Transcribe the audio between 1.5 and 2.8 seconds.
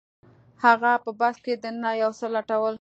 دننه یو څه لټول